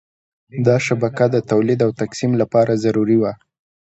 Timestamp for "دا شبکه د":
0.65-1.37